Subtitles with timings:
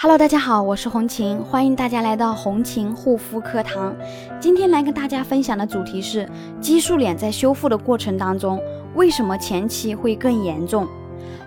[0.00, 3.92] Hello，大家好，我是红琴，欢迎大家来到红琴护肤课堂。
[4.38, 6.24] 今天来跟大家分享的主题是
[6.60, 8.62] 激素脸在修复的过程当中，
[8.94, 10.86] 为什么前期会更严重？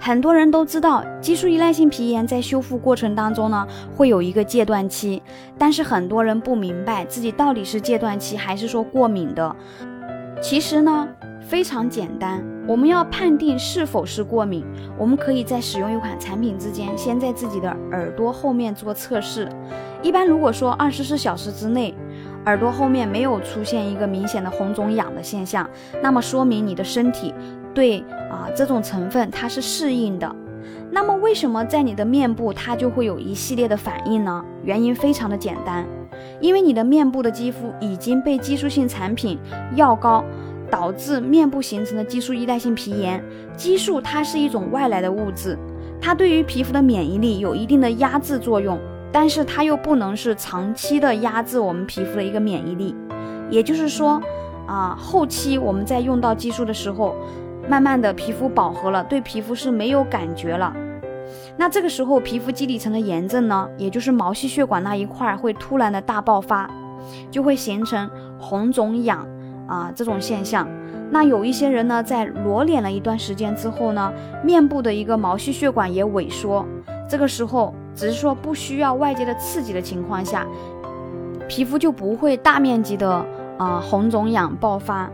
[0.00, 3.64] 很多人都知道，激素依赖性皮炎在修复过程当中呢，
[3.96, 5.22] 会有一个戒断期，
[5.56, 9.54] 但是很多人不明白自己到底是戒断期还是说过敏的。
[10.42, 11.06] 其实呢。
[11.42, 14.64] 非常简单，我们要判定是否是过敏，
[14.96, 19.48] 我们可以在使用一款产品之间，先在自己的耳朵后面做测试。
[20.02, 21.92] 一般如果说二十四小时之内，
[22.46, 25.68] 耳朵后面没有出现一个明显的红肿痒的现象，
[26.00, 27.34] 那么说明你的身体
[27.74, 30.32] 对啊这种成分它是适应的。
[30.92, 34.44] 那么为什么在你的面部它就会有一系列的反应呢？
[34.62, 35.84] 原因非常的简单，
[36.38, 39.40] 因为你的面部的肌肤已经被激素性产品、
[39.74, 40.22] 药膏。
[40.70, 43.22] 导致面部形成的激素依赖性皮炎，
[43.56, 45.58] 激素它是一种外来的物质，
[46.00, 48.78] 它对于皮肤的免疫力有一定的压制作用，
[49.10, 52.94] 但是它又不能是长期的压制我们皮肤的一个免疫力。
[53.50, 54.22] 也就是说，
[54.66, 57.16] 啊，后期我们在用到激素的时候，
[57.68, 60.72] 慢慢的皮肤饱和了，对皮肤是没有感觉了。
[61.56, 66.70] 那这个时候皮肤基底层的炎症呢，也就是毛细血管那一块会突然的大爆发，
[67.30, 69.26] 就会形成红肿痒。
[69.70, 70.66] 啊，这种现象，
[71.12, 74.12] 那有一些人呢，在裸脸了一段时间之后呢，
[74.44, 76.66] 面部的一个毛细血管也萎缩，
[77.08, 80.44] 这个时候只是说不需要外界的刺激的情况下，
[81.46, 83.24] 皮肤就不会大面积的
[83.58, 85.08] 啊红肿痒爆发。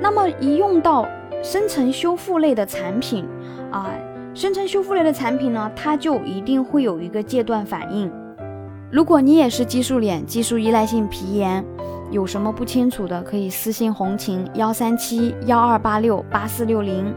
[0.00, 1.04] 那么一用到
[1.42, 3.26] 深层修复类的产品
[3.72, 3.90] 啊，
[4.34, 8.08] 深层修复类的产品呢，它就一定会有一个戒断反应。
[8.88, 11.64] 如果你也是激素脸、激素依赖性皮炎。
[12.10, 17.14] 有什么不清楚的，可以私信红琴幺三七幺二八六八四六零。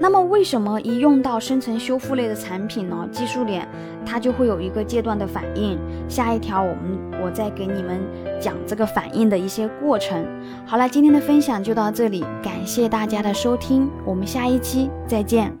[0.00, 3.08] 那么为什么一用到深层修复类的产品呢？
[3.12, 3.68] 激素脸
[4.04, 5.78] 它就会有一个阶段的反应。
[6.08, 8.00] 下一条我们我再给你们
[8.40, 10.26] 讲这个反应的一些过程。
[10.66, 15.56] 好了，今天的分享就到这里，感谢大家的收听，我们下一期再见。